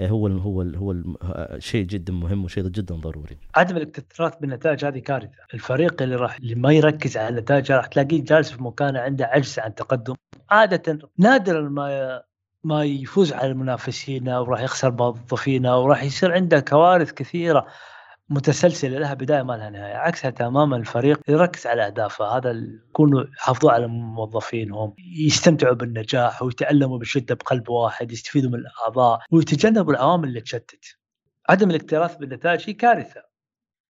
هو 0.00 0.26
ال 0.26 0.38
هو 0.38 0.62
ال 0.62 0.76
هو 0.76 0.92
ال 0.92 1.16
شيء 1.58 1.84
جدا 1.84 2.12
مهم 2.12 2.44
وشيء 2.44 2.64
جدا 2.64 2.94
ضروري. 2.94 3.38
عدم 3.54 3.76
الاكتراث 3.76 4.36
بالنتائج 4.40 4.84
هذه 4.84 4.98
كارثة، 4.98 5.38
الفريق 5.54 6.02
اللي 6.02 6.16
راح 6.16 6.36
اللي 6.36 6.54
ما 6.54 6.72
يركز 6.72 7.16
على 7.16 7.28
النتائج 7.28 7.72
راح 7.72 7.86
تلاقيه 7.86 8.24
جالس 8.24 8.50
في 8.50 8.62
مكانه 8.62 9.00
عنده 9.00 9.26
عجز 9.26 9.58
عن 9.58 9.74
تقدم، 9.74 10.14
عادة 10.50 10.98
نادرا 11.18 11.60
ما 11.60 12.22
ما 12.64 12.84
يفوز 12.84 13.32
على 13.32 13.50
المنافسين 13.50 14.28
وراح 14.28 14.60
يخسر 14.60 14.92
موظفينه 14.92 15.78
وراح 15.78 16.02
يصير 16.02 16.32
عنده 16.32 16.60
كوارث 16.60 17.12
كثيرة. 17.12 17.66
متسلسلة 18.28 18.98
لها 18.98 19.14
بداية 19.14 19.42
ما 19.42 19.52
لها 19.52 19.70
نهاية 19.70 19.94
عكسها 19.94 20.30
تماما 20.30 20.76
الفريق 20.76 21.20
يركز 21.28 21.66
على 21.66 21.86
أهدافه 21.86 22.36
هذا 22.36 22.50
يكونوا 22.88 23.24
يحافظوا 23.24 23.72
على 23.72 23.86
موظفينهم 23.86 24.94
يستمتعوا 24.98 25.74
بالنجاح 25.74 26.42
ويتألموا 26.42 26.98
بشدة 26.98 27.34
بقلب 27.34 27.68
واحد 27.68 28.12
يستفيدوا 28.12 28.50
من 28.50 28.58
الأعضاء 28.58 29.20
ويتجنبوا 29.30 29.92
العوامل 29.92 30.28
اللي 30.28 30.40
تشتت. 30.40 30.96
عدم 31.48 31.70
الاكتراث 31.70 32.16
بالنتائج 32.16 32.70
هي 32.70 32.72
كارثة. 32.72 33.22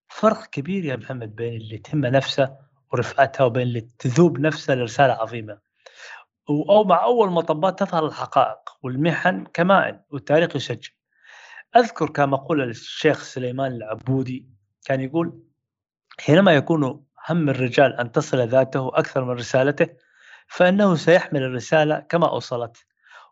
فرق 0.08 0.46
كبير 0.46 0.84
يا 0.84 0.96
محمد 0.96 1.36
بين 1.36 1.60
اللي 1.60 1.78
تهمه 1.78 2.08
نفسه 2.10 2.56
ورفعتها 2.92 3.44
وبين 3.44 3.62
اللي 3.62 3.88
تذوب 3.98 4.38
نفسها 4.38 4.74
لرسالة 4.74 5.12
عظيمة. 5.12 5.58
أو 6.50 6.84
مع 6.84 7.04
أول 7.04 7.30
مطبات 7.30 7.78
تظهر 7.78 8.06
الحقائق 8.06 8.58
والمحن 8.82 9.44
كمائن 9.44 10.00
والتاريخ 10.10 10.56
يسجل. 10.56 10.95
أذكر 11.76 12.10
كما 12.10 12.36
قول 12.36 12.62
الشيخ 12.62 13.22
سليمان 13.22 13.72
العبودي 13.72 14.48
كان 14.84 15.00
يقول 15.00 15.42
حينما 16.20 16.52
يكون 16.52 17.04
هم 17.28 17.48
الرجال 17.48 17.94
أن 17.94 18.12
تصل 18.12 18.48
ذاته 18.48 18.88
أكثر 18.98 19.24
من 19.24 19.30
رسالته 19.30 19.88
فإنه 20.46 20.94
سيحمل 20.94 21.42
الرسالة 21.42 22.00
كما 22.00 22.28
أوصلت 22.28 22.86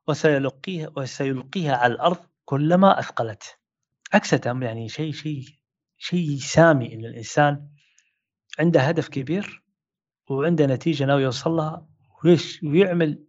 وسيلقيها 0.09 0.91
وسيلقيها 0.97 1.77
على 1.77 1.93
الأرض 1.93 2.19
كلما 2.45 2.99
أثقلت. 2.99 3.59
عكستهم 4.13 4.63
يعني 4.63 4.89
شيء 4.89 5.13
شيء 5.13 5.45
شيء 5.99 6.39
سامي 6.39 6.95
إن 6.95 7.05
الإنسان 7.05 7.69
عنده 8.59 8.81
هدف 8.81 9.09
كبير 9.09 9.63
وعنده 10.31 10.67
نتيجة 10.67 11.05
ناوي 11.05 11.23
يوصل 11.23 11.51
لها 11.51 11.87
ويعمل 12.63 13.25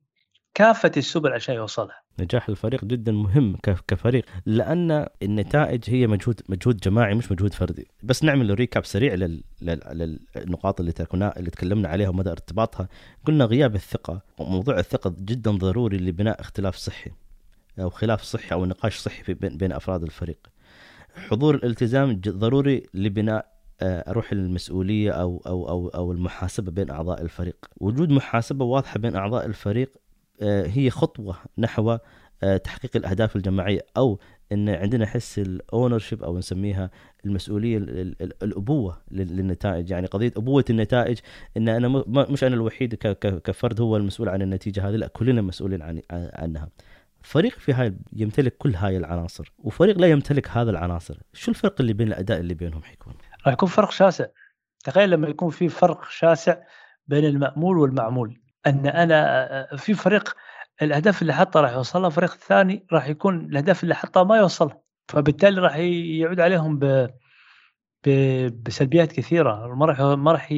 كافة 0.56 0.92
السبل 0.98 1.34
عشان 1.34 1.56
يوصلها. 1.56 2.02
نجاح 2.20 2.50
الفريق 2.50 2.86
جدا 2.86 3.12
مهم 3.12 3.58
كفريق 3.88 4.26
لأن 4.46 5.08
النتائج 5.22 5.84
هي 5.88 6.08
مجهود 6.08 6.42
مجهود 6.50 6.78
جماعي 6.78 7.16
مش 7.16 7.32
مجهود 7.32 7.54
فردي. 7.54 7.88
بس 8.04 8.24
نعمل 8.24 8.60
ريكاب 8.60 8.86
سريع 8.86 9.14
لل... 9.14 9.44
لل... 9.62 10.20
للنقاط 10.36 10.80
اللي 10.80 10.92
تكنا... 10.92 11.40
اللي 11.40 11.50
تكلمنا 11.50 11.90
عليها 11.90 12.10
ومدى 12.10 12.32
ارتباطها. 12.32 12.88
قلنا 13.26 13.46
غياب 13.46 13.76
الثقة 13.76 14.22
وموضوع 14.38 14.80
الثقة 14.80 15.16
جدا 15.20 15.52
ضروري 15.52 15.98
لبناء 15.98 16.42
اختلاف 16.42 16.76
صحي 16.76 17.12
أو 17.80 17.90
خلاف 17.90 18.22
صحي 18.22 18.52
أو 18.52 18.66
نقاش 18.66 18.98
صحي 18.98 19.34
بين, 19.34 19.72
أفراد 19.72 20.04
الفريق. 20.04 20.48
حضور 21.16 21.56
الالتزام 21.56 22.22
ضروري 22.28 22.84
لبناء 22.94 23.56
آه، 23.82 24.12
روح 24.12 24.32
المسؤولية 24.32 25.12
أو 25.12 25.44
أو 25.48 25.70
أو 25.70 25.88
أو 25.88 26.12
المحاسبة 26.12 26.72
بين 26.72 26.90
أعضاء 26.90 27.22
الفريق. 27.22 27.66
وجود 27.78 28.10
محاسبة 28.10 28.66
واضحة 28.66 29.00
بين 29.00 29.16
أعضاء 29.16 29.46
الفريق 29.46 30.05
هي 30.42 30.90
خطوة 30.90 31.38
نحو 31.58 31.98
آه، 32.44 32.58
تحقيق 32.58 32.92
الأهداف 32.96 33.36
الجماعية 33.36 33.86
أو 33.98 34.20
إن 34.52 34.70
عندنا 34.70 35.06
حس 35.06 35.40
الأونرشيب 35.40 36.24
أو 36.24 36.38
نسميها 36.38 36.92
المسؤولية 37.26 37.78
الأبوة 38.44 39.02
للنتائج. 39.12 39.92
يعني 39.92 40.08
قضية 40.08 40.34
أبوة 40.38 40.66
النتائج 40.70 41.20
إن 41.58 41.70
أنا 41.70 42.04
مش 42.08 42.44
أنا 42.44 42.56
الوحيد 42.56 42.96
كفرد 43.44 43.82
هو 43.82 43.98
المسؤول 43.98 44.30
عن 44.30 44.42
النتيجة 44.42 44.90
هذه 44.90 44.96
لا 44.96 45.08
كلنا 45.08 45.42
مسؤولين 45.42 45.82
عن 45.82 46.02
عنها. 46.12 46.70
فريق 47.22 47.60
في 47.60 47.74
هاي 47.74 47.94
يمتلك 48.14 48.58
كل 48.58 48.76
هاي 48.76 48.98
العناصر 48.98 49.54
وفريق 49.58 49.98
لا 49.98 50.08
يمتلك 50.08 50.50
هذا 50.50 50.72
العناصر. 50.72 51.18
شو 51.34 51.52
الفرق 51.52 51.82
اللي 51.82 51.94
بين 51.94 52.08
الأداء 52.08 52.40
اللي 52.40 52.54
بينهم 52.54 52.84
حيكون؟ 52.84 53.14
راح 53.46 53.54
يكون 53.54 53.70
فرق 53.70 53.92
شاسع. 53.92 54.26
تخيل 54.84 55.10
لما 55.10 55.28
يكون 55.28 55.50
في 55.50 55.70
فرق 55.70 56.04
شاسع 56.10 56.58
بين 57.08 57.26
المأمول 57.26 57.78
والمعمول. 57.78 58.45
أن 58.68 58.88
أنا 58.88 59.68
في 59.78 59.94
فريق 59.94 60.36
الأهداف 60.82 61.22
اللي 61.22 61.34
حطها 61.34 61.62
راح 61.62 61.72
يوصلها 61.72 62.10
فريق 62.10 62.32
الثاني 62.32 62.86
راح 62.92 63.08
يكون 63.08 63.46
الأهداف 63.46 63.84
اللي 63.84 63.96
حطها 63.96 64.24
ما 64.24 64.38
يوصلها. 64.38 64.82
فبالتالي 65.08 65.62
راح 65.62 65.76
يعود 65.76 66.40
عليهم 66.40 66.80
ب 66.80 67.10
بسلبيات 68.64 69.12
كثيرة. 69.12 69.76
ما 69.76 69.86
راح 69.86 70.00
ما 70.02 70.32
راح 70.32 70.52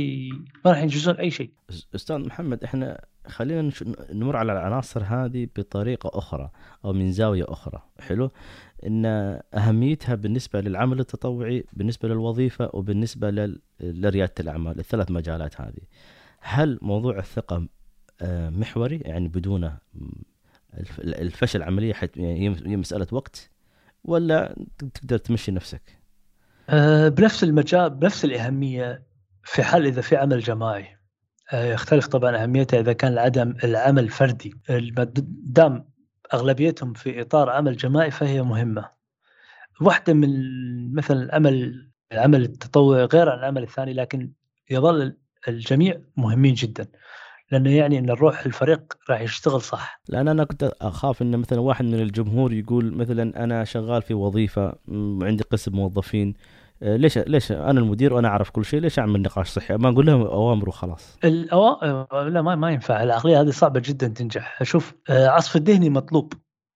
ما 0.65 0.71
راح 0.71 0.77
ينجزون 0.77 1.15
أي 1.15 1.31
شيء. 1.31 1.51
أستاذ 1.95 2.17
محمد 2.17 2.63
إحنا 2.63 3.05
خلينا 3.27 3.71
نمر 4.13 4.35
على 4.35 4.51
العناصر 4.51 5.03
هذه 5.03 5.47
بطريقة 5.55 6.17
أخرى 6.17 6.51
أو 6.85 6.93
من 6.93 7.11
زاوية 7.11 7.45
أخرى. 7.47 7.81
حلو؟ 7.99 8.31
إن 8.85 9.05
أهميتها 9.53 10.15
بالنسبة 10.15 10.61
للعمل 10.61 10.99
التطوعي 10.99 11.65
بالنسبة 11.73 12.09
للوظيفة 12.09 12.69
وبالنسبة 12.73 13.55
لريادة 13.79 14.33
الأعمال 14.39 14.79
الثلاث 14.79 15.11
مجالات 15.11 15.61
هذه. 15.61 15.81
هل 16.39 16.79
موضوع 16.81 17.17
الثقة 17.17 17.67
محوري 18.23 18.97
يعني 18.97 19.27
بدونه 19.27 19.77
الفشل 20.99 21.63
عملية 21.63 21.93
يعني 22.15 22.55
هي 22.65 22.77
مسألة 22.77 23.07
وقت 23.11 23.49
ولا 24.03 24.55
تقدر 24.93 25.17
تمشي 25.17 25.51
نفسك؟ 25.51 25.81
أه 26.69 27.09
بنفس 27.09 27.43
المجال 27.43 27.89
بنفس 27.89 28.25
الأهمية 28.25 29.03
في 29.43 29.63
حال 29.63 29.85
إذا 29.85 30.01
في 30.01 30.15
عمل 30.15 30.39
جماعي. 30.39 30.97
أه 31.53 31.73
يختلف 31.73 32.07
طبعا 32.07 32.43
اهميته 32.43 32.79
إذا 32.79 32.93
كان 32.93 33.13
العدم 33.13 33.55
العمل 33.63 34.09
فردي. 34.09 34.53
دام 35.43 35.89
أغلبيتهم 36.33 36.93
في 36.93 37.21
إطار 37.21 37.49
عمل 37.49 37.77
جماعي 37.77 38.11
فهي 38.11 38.41
مهمة. 38.41 38.89
واحدة 39.81 40.13
من 40.13 40.29
مثلا 40.93 41.23
العمل 41.23 41.87
العمل 42.11 42.41
التطوعي 42.41 43.03
غير 43.03 43.29
عن 43.29 43.39
العمل 43.39 43.63
الثاني 43.63 43.93
لكن 43.93 44.31
يظل 44.69 45.17
الجميع 45.47 46.01
مهمين 46.17 46.53
جدا. 46.53 46.87
لأنه 47.51 47.75
يعني 47.75 47.99
إن 47.99 48.09
الروح 48.09 48.45
الفريق 48.45 48.81
راح 49.09 49.21
يشتغل 49.21 49.61
صح. 49.61 50.01
لأن 50.09 50.27
أنا 50.27 50.43
كنت 50.43 50.63
أخاف 50.81 51.21
إن 51.21 51.37
مثلا 51.37 51.59
واحد 51.59 51.85
من 51.85 51.99
الجمهور 51.99 52.53
يقول 52.53 52.93
مثلا 52.95 53.43
أنا 53.43 53.63
شغال 53.63 54.01
في 54.01 54.13
وظيفة 54.13 54.73
وعندي 54.87 55.43
قسم 55.43 55.75
موظفين 55.75 56.33
آه، 56.83 56.95
ليش 56.95 57.17
ليش 57.17 57.51
أنا 57.51 57.79
المدير 57.79 58.13
وأنا 58.13 58.27
أعرف 58.27 58.49
كل 58.49 58.65
شيء 58.65 58.79
ليش 58.79 58.99
أعمل 58.99 59.21
نقاش 59.21 59.49
صحي؟ 59.49 59.77
ما 59.77 59.89
أقول 59.89 60.05
لهم 60.05 60.21
أوامر 60.21 60.69
وخلاص. 60.69 61.17
الأوا... 61.23 62.29
لا 62.29 62.41
ما 62.41 62.55
ما 62.55 62.71
ينفع. 62.71 63.03
العقلية 63.03 63.41
هذه 63.41 63.49
صعبة 63.49 63.81
جدا 63.85 64.07
تنجح. 64.07 64.63
شوف 64.63 64.93
آه، 65.09 65.27
عصف 65.27 65.55
الذهني 65.55 65.89
مطلوب 65.89 66.33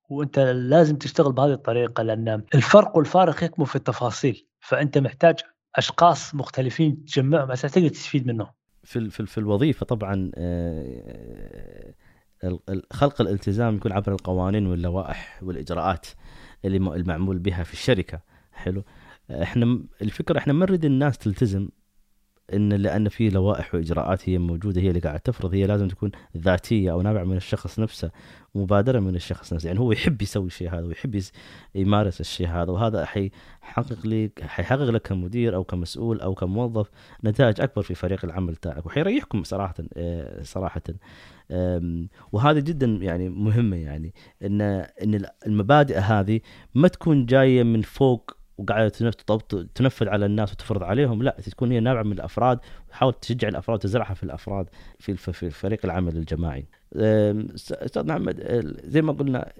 وأنت 0.09 0.39
لازم 0.39 0.95
تشتغل 0.95 1.31
بهذه 1.31 1.53
الطريقة 1.53 2.03
لأن 2.03 2.43
الفرق 2.55 2.97
والفارق 2.97 3.43
يكمن 3.43 3.65
في 3.65 3.75
التفاصيل 3.75 4.47
فأنت 4.59 4.97
محتاج 4.97 5.39
أشخاص 5.75 6.35
مختلفين 6.35 7.05
تجمعهم 7.05 7.51
عشان 7.51 7.69
تقدر 7.69 7.87
تستفيد 7.87 8.27
منهم. 8.27 8.47
في 8.83 9.09
في, 9.09 9.25
في 9.25 9.37
الوظيفة 9.37 9.85
طبعا 9.85 10.31
آه، 10.35 11.93
خلق 12.91 13.21
الالتزام 13.21 13.75
يكون 13.75 13.91
عبر 13.91 14.11
القوانين 14.11 14.67
واللوائح 14.67 15.39
والإجراءات 15.43 16.07
اللي 16.65 16.77
المعمول 16.77 17.39
بها 17.39 17.63
في 17.63 17.73
الشركة. 17.73 18.21
حلو. 18.51 18.83
إحنا 19.31 19.79
الفكرة 20.01 20.37
إحنا 20.37 20.53
ما 20.53 20.65
نريد 20.65 20.85
الناس 20.85 21.17
تلتزم 21.17 21.69
إن 22.53 22.73
لأن 22.73 23.09
في 23.09 23.29
لوائح 23.29 23.75
وإجراءات 23.75 24.29
هي 24.29 24.37
موجودة 24.37 24.81
هي 24.81 24.89
اللي 24.89 24.99
قاعدة 24.99 25.17
تفرض 25.17 25.53
هي 25.53 25.65
لازم 25.65 25.87
تكون 25.87 26.11
ذاتية 26.37 26.91
أو 26.91 27.01
نابعة 27.01 27.23
من 27.23 27.37
الشخص 27.37 27.79
نفسه 27.79 28.11
مبادرة 28.55 28.99
من 28.99 29.15
الشخص 29.15 29.53
نفسه. 29.53 29.67
يعني 29.67 29.79
هو 29.79 29.91
يحب 29.91 30.21
يسوي 30.21 30.47
الشيء 30.47 30.69
هذا 30.69 30.85
ويحب 30.85 31.21
يمارس 31.75 32.21
الشيء 32.21 32.47
هذا 32.47 32.71
وهذا 32.71 33.05
حيحقق 33.05 34.07
لك 34.07 34.43
حيحقق 34.43 34.89
لك 34.89 35.01
كمدير 35.01 35.55
أو 35.55 35.63
كمسؤول 35.63 36.21
أو 36.21 36.33
كموظف 36.33 36.89
نتائج 37.23 37.61
أكبر 37.61 37.81
في 37.81 37.95
فريق 37.95 38.25
العمل 38.25 38.55
تاعك 38.55 38.85
وحيريحكم 38.85 39.43
صراحة 39.43 39.75
آه، 39.97 40.43
صراحة. 40.43 40.81
وهذا 42.31 42.59
جدا 42.59 42.87
يعني 42.87 43.29
مهمة 43.29 43.77
يعني 43.77 44.13
ان 44.43 44.61
إن 44.61 45.25
المبادئ 45.47 45.97
هذه 45.97 46.39
ما 46.75 46.87
تكون 46.87 47.25
جاية 47.25 47.63
من 47.63 47.81
فوق 47.81 48.40
وقاعدة 48.61 49.11
تنفذ 49.75 50.09
على 50.09 50.25
الناس 50.25 50.51
وتفرض 50.51 50.83
عليهم 50.83 51.23
لا 51.23 51.37
تكون 51.51 51.71
هي 51.71 51.79
نابعه 51.79 52.03
من 52.03 52.11
الأفراد 52.11 52.59
وتحاول 52.87 53.13
تشجع 53.13 53.47
الأفراد 53.47 53.79
وتزرعها 53.79 54.13
في 54.13 54.23
الأفراد 54.23 54.69
في 54.99 55.49
فريق 55.49 55.79
العمل 55.85 56.17
الجماعي. 56.17 56.65
أستاذ 56.95 58.07
محمد 58.07 58.41
زي 58.83 59.01
ما 59.01 59.13
قلنا 59.13 59.51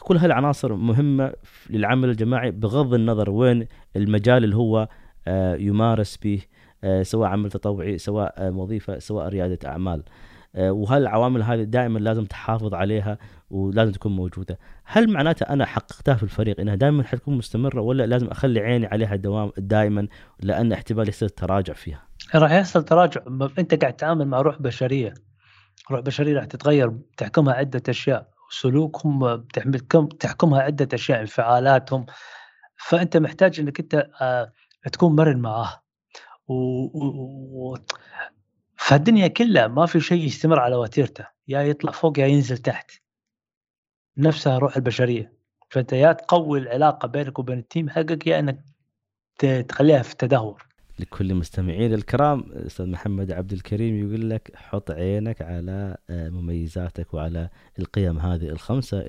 كل 0.00 0.16
هالعناصر 0.16 0.74
مهمة 0.74 1.32
للعمل 1.70 2.08
الجماعي 2.08 2.50
بغض 2.50 2.94
النظر 2.94 3.30
وين 3.30 3.66
المجال 3.96 4.44
اللي 4.44 4.56
هو 4.56 4.88
آه، 5.28 5.54
يمارس 5.56 6.16
به 6.16 6.42
آه، 6.84 7.02
سواء 7.02 7.28
عمل 7.28 7.50
تطوعي 7.50 7.98
سواء 7.98 8.34
آه، 8.36 8.50
وظيفة 8.50 8.98
سواء 8.98 9.28
ريادة 9.28 9.68
أعمال. 9.68 10.02
آه، 10.54 10.72
وهالعوامل 10.72 11.42
هذه 11.42 11.62
دائما 11.62 11.98
لازم 11.98 12.24
تحافظ 12.24 12.74
عليها 12.74 13.18
ولازم 13.50 13.92
تكون 13.92 14.16
موجودة؟ 14.16 14.58
هل 14.84 15.12
معناتها 15.12 15.52
أنا 15.52 15.66
حققتها 15.66 16.14
في 16.14 16.22
الفريق 16.22 16.60
إنها 16.60 16.74
دائما 16.74 17.02
حتكون 17.02 17.36
مستمرة 17.38 17.80
ولا 17.80 18.06
لازم 18.06 18.26
أخلي 18.26 18.60
عيني 18.60 18.86
عليها 18.86 19.16
دوام 19.16 19.52
دائما 19.56 20.08
لأن 20.42 20.72
احتمال 20.72 21.08
يصير 21.08 21.28
تراجع 21.28 21.72
فيها؟ 21.72 22.02
راح 22.34 22.52
يحصل 22.52 22.84
تراجع. 22.84 23.20
أنت 23.58 23.74
قاعد 23.74 23.96
تتعامل 23.96 24.28
مع 24.28 24.40
روح 24.40 24.62
بشرية. 24.62 25.14
روح 25.90 26.00
بشرية 26.00 26.36
راح 26.36 26.44
تتغير 26.44 26.98
تحكمها 27.16 27.54
عدة 27.54 27.82
أشياء. 27.88 28.28
سلوكهم 28.50 29.44
تحكمها 30.20 30.60
عدة 30.60 30.88
أشياء 30.94 31.20
انفعالاتهم. 31.20 32.06
فأنت 32.76 33.16
محتاج 33.16 33.60
إنك 33.60 33.80
أنت 33.80 34.06
آه، 34.20 34.52
تكون 34.92 35.16
مرن 35.16 35.38
معاه. 35.38 35.82
و... 36.48 37.74
فالدنيا 38.78 39.28
كلها 39.28 39.66
ما 39.66 39.86
في 39.86 40.00
شيء 40.00 40.24
يستمر 40.24 40.58
على 40.60 40.76
وتيرته 40.76 41.26
يا 41.48 41.62
يطلع 41.62 41.92
فوق 41.92 42.18
يا 42.18 42.26
ينزل 42.26 42.58
تحت. 42.58 42.90
نفسها 44.16 44.58
روح 44.58 44.76
البشرية. 44.76 45.32
فأنت 45.70 45.92
يا 45.92 46.12
تقوي 46.12 46.58
العلاقة 46.58 47.08
بينك 47.08 47.38
وبين 47.38 47.58
التيم 47.58 47.90
حقك 47.90 48.26
يا 48.26 48.38
إنك 48.38 48.64
تخليها 49.68 50.02
في 50.02 50.16
تدهور 50.16 50.66
لكل 50.98 51.34
مستمعين 51.34 51.94
الكرام 51.94 52.44
أستاذ 52.52 52.86
محمد 52.86 53.32
عبد 53.32 53.52
الكريم 53.52 54.08
يقول 54.08 54.30
لك 54.30 54.52
حط 54.56 54.90
عينك 54.90 55.42
على 55.42 55.96
آه، 56.10 56.28
مميزاتك 56.28 57.14
وعلى 57.14 57.48
القيم 57.78 58.18
هذه 58.18 58.48
الخمسة 58.48 59.00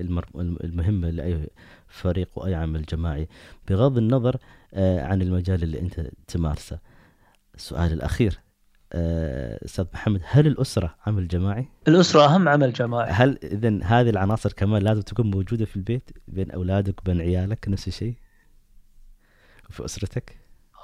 المهمة 0.64 1.10
لأي 1.10 1.48
فريق 1.88 2.28
وأي 2.36 2.54
عمل 2.54 2.82
جماعي. 2.84 3.28
بغض 3.68 3.98
النظر 3.98 4.36
آه، 4.74 5.04
عن 5.04 5.22
المجال 5.22 5.62
اللي 5.62 5.80
أنت 5.80 6.00
تمارسه. 6.26 6.78
السؤال 7.54 7.92
الأخير 7.92 8.40
أستاذ 8.92 9.84
محمد 9.94 10.20
هل 10.24 10.46
الأسرة 10.46 10.94
عمل 11.06 11.28
جماعي؟ 11.28 11.68
الأسرة 11.88 12.24
اهم 12.24 12.48
عمل 12.48 12.72
جماعي 12.72 13.10
هل 13.10 13.38
اذا 13.42 13.78
هذه 13.82 14.10
العناصر 14.10 14.52
كمان 14.52 14.82
لازم 14.82 15.02
تكون 15.02 15.30
موجودة 15.30 15.64
في 15.64 15.76
البيت 15.76 16.10
بين 16.28 16.50
أولادك 16.50 17.00
وبين 17.00 17.20
عيالك 17.20 17.68
نفس 17.68 17.88
الشيء؟ 17.88 18.14
في 19.70 19.84
أسرتك؟ 19.84 20.38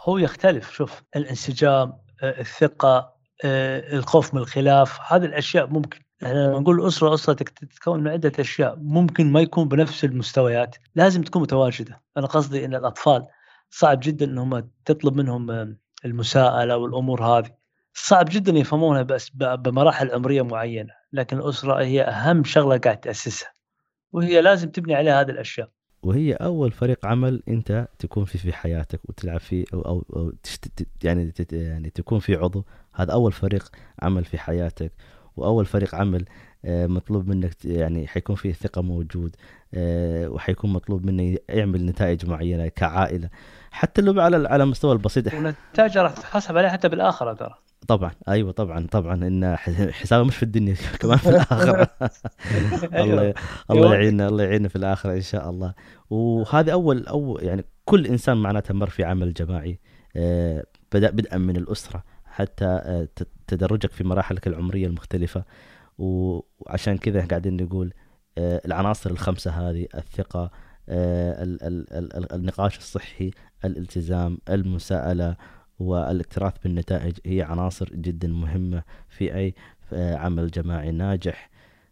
هو 0.05 0.19
يختلف 0.19 0.73
شوف 0.73 1.03
الانسجام 1.17 1.93
آه، 2.23 2.41
الثقة 2.41 3.17
آه، 3.45 3.97
الخوف 3.97 4.35
من 4.35 4.41
الخلاف 4.41 4.99
هذه 5.13 5.25
الأشياء 5.25 5.67
ممكن 5.67 6.01
إحنا 6.23 6.47
لما 6.47 6.61
نقول 6.61 6.87
أسرة 6.87 7.15
أسرتك 7.15 7.49
تتكون 7.49 8.01
من 8.01 8.09
عدة 8.09 8.33
أشياء 8.39 8.77
ممكن 8.77 9.33
ما 9.33 9.41
يكون 9.41 9.69
بنفس 9.69 10.05
المستويات 10.05 10.77
لازم 10.95 11.23
تكون 11.23 11.43
متواجدة 11.43 12.03
أنا 12.17 12.27
قصدي 12.27 12.65
إن 12.65 12.75
الأطفال 12.75 13.27
صعب 13.71 14.01
جدا 14.03 14.27
إنهم 14.27 14.71
تطلب 14.85 15.17
منهم 15.17 15.77
المساءلة 16.05 16.77
والأمور 16.77 17.25
هذه 17.25 17.51
صعب 17.99 18.27
جدا 18.31 18.53
يفهمونها 18.53 19.03
بس 19.03 19.31
بمراحل 19.35 20.11
عمرية 20.11 20.43
معينة 20.43 20.93
لكن 21.13 21.39
الأسرة 21.39 21.83
هي 21.83 22.03
أهم 22.03 22.45
شغلة 22.45 22.79
قاعد 22.79 23.01
تأسسها 23.01 23.49
وهي 24.13 24.41
لازم 24.41 24.71
تبني 24.71 24.95
عليها 24.95 25.21
هذه 25.21 25.31
الأشياء. 25.31 25.69
وهي 26.03 26.33
أول 26.33 26.73
فريق 26.73 27.07
عمل 27.07 27.43
أنت 27.49 27.89
تكون 27.99 28.25
فيه 28.25 28.39
في 28.39 28.53
حياتك 28.53 29.01
وتلعب 29.05 29.41
فيه 29.41 29.65
أو 29.75 29.81
أو, 29.81 30.05
أو 30.17 30.33
يعني 31.05 31.33
يعني 31.53 31.91
تكون 31.91 32.19
في 32.19 32.35
عضو. 32.35 32.65
هذا 32.95 33.13
أول 33.13 33.33
فريق 33.33 33.69
عمل 34.03 34.25
في 34.25 34.39
حياتك 34.39 34.93
وأول 35.37 35.67
فريق 35.67 35.95
عمل 35.95 36.25
آه، 36.65 36.87
مطلوب 36.87 37.29
منك 37.29 37.65
يعني 37.65 38.07
حيكون 38.07 38.37
فيه 38.37 38.53
ثقة 38.53 38.83
موجود 38.83 39.37
آه، 39.75 40.29
وحيكون 40.29 40.73
مطلوب 40.73 41.07
منه 41.07 41.39
يعمل 41.49 41.87
نتائج 41.87 42.27
معينة 42.27 42.69
كعائلة. 42.69 43.31
حتى 43.71 44.03
لو 44.03 44.21
على 44.21 44.49
على 44.49 44.65
المستوى 44.65 44.93
البسيط 44.93 45.35
ونتائج 45.35 45.99
راح 45.99 46.13
تحاسب 46.13 46.57
عليها 46.57 46.71
حتى 46.71 46.89
بالآخرة 46.89 47.33
ترى. 47.33 47.66
طبعا 47.89 48.11
أيوه 48.29 48.53
طبعا 48.53 48.87
طبعا 48.87 49.15
إن 49.15 49.57
حسابه 49.93 50.25
مش 50.25 50.37
في 50.37 50.43
الدنيا 50.43 50.75
كمان 51.01 51.19
في 51.19 51.29
الآخرة. 51.29 51.89
الله 53.03 53.23
أيوة. 53.23 53.35
الله 53.71 53.95
يعيننا 53.95 54.29
الله 54.29 54.45
يعيننا 54.45 54.69
في 54.69 54.77
الآخرة 54.77 55.13
إن 55.13 55.21
شاء 55.21 55.51
الله. 55.51 55.75
وهذه 56.11 56.73
أول 56.73 57.07
أو 57.07 57.39
يعني 57.43 57.65
كل 57.85 58.07
إنسان 58.07 58.37
معناتها 58.37 58.75
مر 58.75 58.91
في 58.91 59.05
عمل 59.05 59.35
جماعي 59.35 59.81
آه، 60.17 60.65
بدأ 60.93 61.11
بدءا 61.11 61.39
من 61.39 61.57
الأسرة 61.57 62.05
حتى 62.25 63.07
تدرجك 63.47 63.93
في 63.93 64.05
مراحلك 64.05 64.47
العمرية 64.47 64.87
المختلفة. 64.87 65.45
وعشان 65.99 66.99
كذا 66.99 67.27
قاعدين 67.27 67.63
نقول 67.63 67.93
آه، 68.39 68.63
العناصر 68.67 69.11
الخمسة 69.11 69.51
هذه 69.51 69.87
الثقة 69.95 70.51
آه، 70.89 71.57
النقاش 72.33 72.79
الصحي 72.79 73.31
الالتزام 73.65 74.39
المساءلة 74.49 75.37
والاكتراث 75.79 76.55
بالنتائج 76.65 77.19
هي 77.27 77.43
عناصر 77.43 77.89
جدا 77.93 78.29
مهمة 78.29 78.83
في 79.09 79.35
أي 79.35 79.55
آه، 79.93 80.17
عمل 80.17 80.51
جماعي 80.51 80.91
ناجح. 80.91 81.51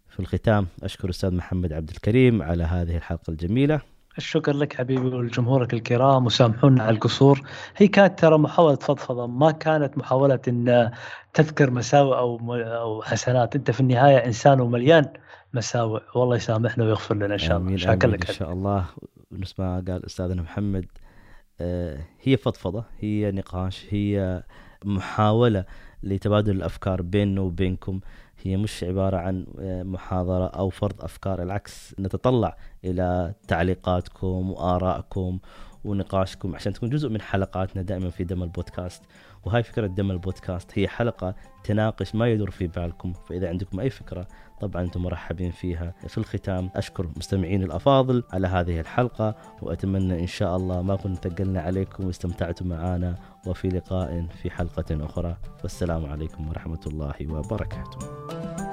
في 0.09 0.21
الختام 0.21 0.67
أشكر 0.83 1.05
الاستاذ 1.05 1.35
محمد 1.35 1.73
عبد 1.73 1.91
الكريم 1.91 2.43
على 2.43 2.64
هذه 2.64 2.97
الحلقة 2.97 3.31
الجميلة. 3.31 3.81
الشكر 4.19 4.57
لك 4.57 4.73
حبيبي 4.73 5.07
ولجمهورك 5.07 5.75
الكرام 5.75 6.26
وسامحونا 6.26 6.83
على 6.83 6.95
القصور. 6.95 7.43
هي 7.76 7.88
كانت 7.88 8.19
ترى 8.19 8.38
محاولة 8.38 8.76
فضفضة 8.76 9.26
ما 9.26 9.50
كانت 9.50 9.99
محاولة 9.99 10.41
إن 10.49 10.91
تذكر 11.35 11.71
مساوئ 11.71 12.17
أو 12.17 12.55
أو 12.55 13.03
حسنات. 13.03 13.57
أنت 13.57 13.71
في 13.71 13.81
النهاية 13.81 14.17
إنسان 14.17 14.61
ومليان 14.61 15.05
مساوئ. 15.55 16.00
والله 16.14 16.37
يسامحنا 16.37 16.85
ويغفر 16.85 17.14
لنا 17.14 17.35
إن 17.35 17.38
شاء 17.38 17.59
الله. 17.59 17.76
شكرا 17.76 18.11
لك 18.11 18.29
إن 18.29 18.35
شاء 18.35 18.53
الله. 18.53 18.85
ونفس 19.31 19.61
ما 19.61 19.85
قال 19.88 20.07
أستاذنا 20.07 20.43
محمد 20.43 20.87
هي 22.23 22.37
فضفضة 22.37 22.84
هي 23.00 23.30
نقاش 23.30 23.87
هي 23.90 24.42
محاولة 24.84 25.64
لتبادل 26.02 26.56
الأفكار 26.56 27.02
بيننا 27.02 27.40
وبينكم. 27.40 28.00
هي 28.42 28.56
مش 28.56 28.84
عبارة 28.84 29.16
عن 29.16 29.46
آه، 29.61 29.82
محاضرة 29.82 30.46
أو 30.46 30.70
فرض 30.70 31.00
أفكار 31.04 31.42
العكس 31.42 31.94
نتطلع 32.00 32.56
إلى 32.84 33.34
تعليقاتكم 33.49 34.50
وآرائكم 34.50 35.38
ونقاشكم 35.84 36.54
عشان 36.54 36.73
تكون 36.73 36.90
جزء 36.90 37.08
من 37.08 37.20
حلقاتنا 37.20 37.82
دائما 37.82 38.10
في 38.10 38.25
دم 38.25 38.42
البودكاست 38.42 39.02
وهاي 39.44 39.62
فكرة 39.62 39.86
دم 39.86 40.10
البودكاست 40.10 40.78
هي 40.78 40.88
حلقة 40.88 41.34
تناقش 41.64 42.14
ما 42.14 42.28
يدور 42.28 42.50
في 42.50 42.66
بالكم. 42.66 43.12
فإذا 43.12 43.49
عندكم 43.49 43.80
أي 43.80 43.90
فكرة 43.90 44.26
طبعا 44.60 44.82
أنتم 44.82 45.02
مرحبين 45.02 45.50
فيها. 45.50 45.94
في 46.08 46.18
الختام 46.18 46.70
أشكر 46.76 47.08
مستمعين 47.16 47.62
الأفاضل 47.62 48.23
على 48.32 48.47
هذه 48.47 48.80
الحلقة 48.80 49.34
وأتمنى 49.62 50.20
إن 50.20 50.26
شاء 50.26 50.56
الله 50.56 50.82
ما 50.82 50.97
كنا 50.97 51.14
ثقلنا 51.14 51.60
عليكم 51.60 52.06
واستمتعتم 52.06 52.68
معنا 52.68 53.14
وفي 53.47 53.68
لقاء 53.68 54.26
في 54.42 54.50
حلقة 54.50 55.04
أخرى. 55.04 55.36
والسلام 55.62 56.06
عليكم 56.06 56.49
ورحمة 56.49 56.80
الله 56.86 57.14
وبركاته. 57.30 58.64